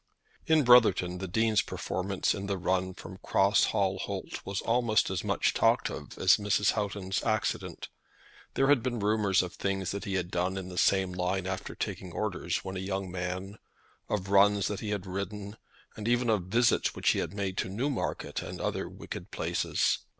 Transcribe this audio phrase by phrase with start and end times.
[0.47, 5.23] In Brotherton the Dean's performance in the run from Cross Hall Holt was almost as
[5.23, 6.71] much talked of as Mrs.
[6.71, 7.87] Houghton's accident.
[8.55, 11.75] There had been rumours of things that he had done in the same line after
[11.75, 13.59] taking orders, when a young man,
[14.09, 15.55] of runs that he had ridden,
[15.95, 19.99] and even of visits which he had made to Newmarket and other wicked places.